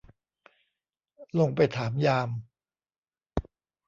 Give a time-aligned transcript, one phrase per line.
[1.39, 2.29] ลงไปถามยาม